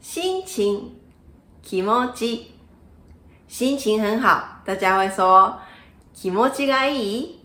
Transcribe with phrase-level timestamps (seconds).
[0.00, 0.92] 心情、
[1.62, 2.54] 気持ち。
[3.46, 5.60] 心情很好，大家会说
[6.14, 7.40] 気持ちがいい、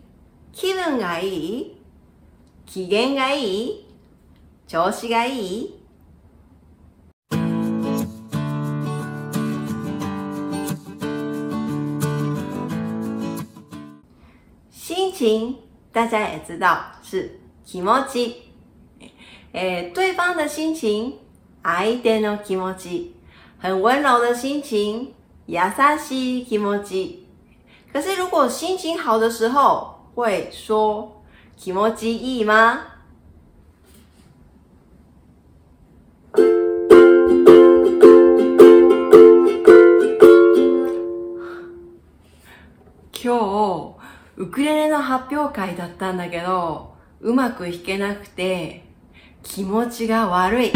[0.52, 1.76] 気分がいい、
[2.64, 3.86] 機嫌がいい、
[4.66, 5.70] 調子がいい？
[14.72, 15.56] 心情
[15.92, 18.36] 大家也知道是気持ち。
[19.52, 21.18] 诶，对方的心情，
[21.68, 23.10] 相手の気持ち，
[23.58, 25.08] 很温柔的心情，
[25.48, 25.58] 優
[25.98, 27.26] しい気持ち。
[27.92, 31.24] 可是如果心情好的时候，会说
[31.56, 32.78] 気持ちいい吗？
[43.12, 43.96] 今日
[44.36, 48.84] ウクレレの発表会だったんだけど、うまく弾けなくて、
[49.42, 50.72] 気持ちが悪い。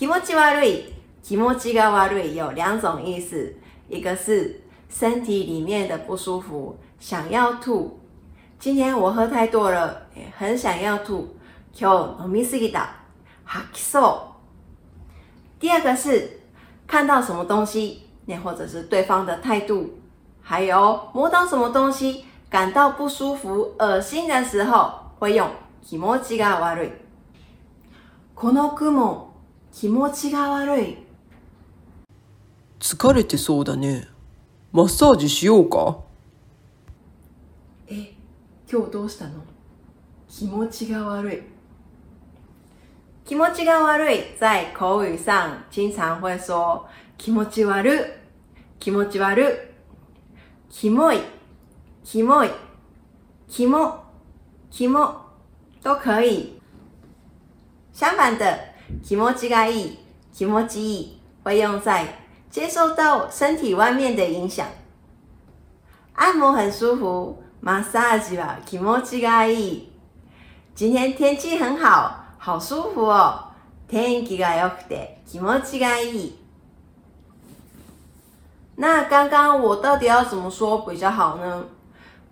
[0.00, 0.92] 気持ち悪い、
[1.22, 3.54] 気持ちが悪い有两种意思，
[3.88, 7.98] 一个是身体里面的不舒服，想要吐。
[8.58, 10.02] 今天我喝太多了，
[10.38, 11.36] 很想要吐。
[11.72, 12.86] 今日飲みすぎた、
[13.46, 14.18] 吐きそう。
[15.58, 16.40] 第二个是
[16.86, 19.90] 看到什么东西，那或者是对方的态度，
[20.42, 25.48] 还有摸到什么东西感到不舒服、恶心的时候，会用
[25.82, 26.90] 気持ちが悪い。
[28.34, 29.29] この雲、
[29.73, 30.97] 気持ちが悪い。
[32.79, 34.07] 疲れてそうだね。
[34.71, 35.99] マッサージしようか？
[37.87, 38.13] え、
[38.71, 39.43] 今日どうしたの？
[40.27, 41.41] 気持ちが悪い。
[43.25, 46.85] 気持ちが悪い，在口语上经常会说。
[47.17, 47.99] 気持ち悪い、
[48.79, 49.45] 気持ち悪い、
[50.69, 51.19] キモい、
[52.03, 52.49] キモい、
[53.47, 54.03] キモ、
[54.71, 55.21] キモ。
[55.83, 56.59] 都可以。
[57.93, 58.70] 相反的，
[59.03, 59.97] 気持ちがいい、
[60.33, 62.05] 気持ちいい会用在
[62.49, 64.65] 接受到身体外面的影响。
[66.13, 69.91] 按摩很舒服，マッサージは気持ちがいい。
[70.75, 72.17] 今天天气很好。
[72.37, 73.51] 好舒服哦！
[73.87, 76.35] 天気が良くて気持ちがいい。
[78.77, 81.63] 那刚刚我到底要怎么说比较好呢？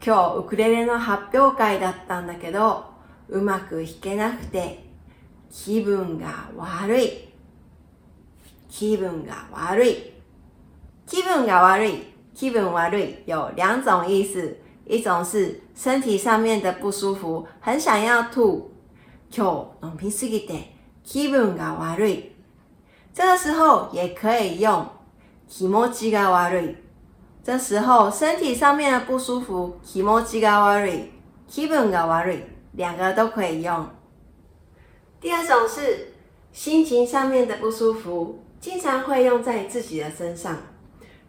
[0.01, 2.85] 今日ウクレレの発表会だったんだけど、
[3.27, 4.88] うまく弾けなくて
[5.49, 7.29] 気分が悪い。
[8.69, 10.13] 気分が悪い。
[11.05, 12.03] 気分が悪い。
[12.35, 14.55] 気分悪い有两种意思，
[14.85, 18.71] 一种是身体上面的不舒服，很想要吐。
[19.29, 20.73] 今日飲みすぎて
[21.03, 22.31] 気分が悪い。
[23.13, 24.87] 这个时候也可以用
[25.49, 26.75] 気持ちが悪い。
[27.43, 31.09] 这时候身体上面的不舒服，気持ちが悪い、
[31.49, 32.43] 気分が悪い，
[32.77, 33.85] 两个都可以用。
[35.21, 36.13] 第二种是
[36.53, 40.57] 心情上面的不舒服，经常会用在自己的身上。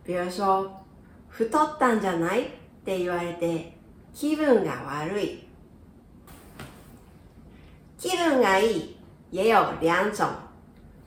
[0.05, 0.71] 比如说，
[1.31, 2.45] 太ったんじゃないっ
[2.85, 3.73] て言われて
[4.15, 5.45] 気分が悪い。
[7.99, 8.97] 気分がいい
[9.31, 10.29] 也有两种，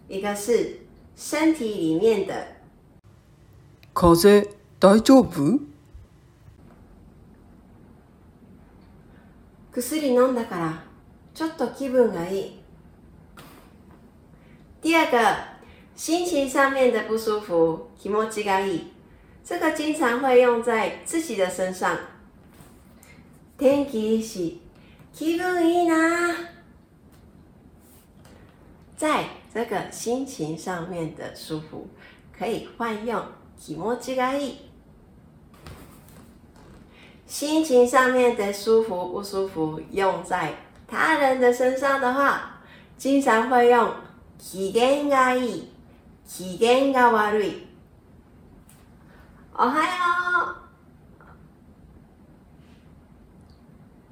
[0.08, 0.80] 一个是
[1.16, 2.48] 身体里面的
[3.94, 5.60] 風邪大丈夫？
[9.72, 10.84] 薬飲んだから
[11.34, 12.63] ちょっと気分がいい。
[14.83, 15.37] 第二个，
[15.97, 18.81] 心情上面的不舒服，気持ちがいい。
[19.45, 21.99] 这个经常会用在自己的身上。
[23.57, 24.59] 天気いいし、
[25.13, 26.35] 気分いいな。
[28.97, 31.89] 在这个心情上面的舒服，
[32.39, 33.25] 可以换用
[33.59, 34.55] 気持ちがいい。
[37.27, 40.55] 心情上面的舒服不舒服，用在
[40.87, 42.61] 他人的身上的话，
[42.97, 43.93] 经常会用
[44.38, 45.72] 機嫌がいい、
[46.28, 47.68] 機嫌が悪い。
[49.56, 49.82] おはよ
[50.52, 50.64] う。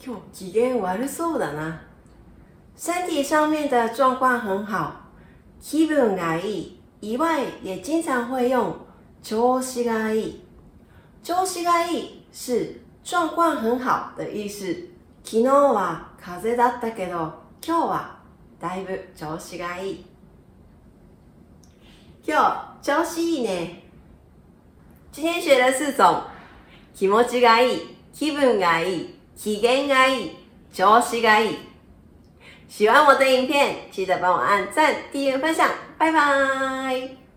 [0.03, 1.81] 今日機嫌悪そうだな。
[2.75, 4.91] 身体上面的状况很好，
[5.61, 8.75] 気分がいい以外，也经常会用
[9.23, 10.43] 調子がいい。
[11.23, 14.65] 調子がいい是状况很好的意思。
[15.23, 17.33] 昨日は風だったけど、
[17.63, 18.19] 今日は
[18.59, 20.10] だいぶ調子がいい。
[22.23, 22.37] 今
[22.81, 23.83] 日調子いいね。
[25.11, 26.23] 今天学的四种
[26.93, 30.31] 気持ちがいい、気分がいい、機嫌がいい、
[30.71, 31.57] 調子がいい。
[32.69, 37.30] 喜欢我的影片，记得帮我按赞、订阅、分享，拜拜。